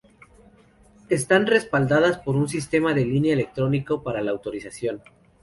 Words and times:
Están 1.09 1.45
respaldadas 1.45 2.17
por 2.17 2.35
un 2.35 2.49
sistema 2.49 2.91
en 2.91 3.07
línea 3.13 3.33
electrónico 3.33 4.01
para 4.01 4.23
la 4.23 4.31
autorización. 4.31 5.03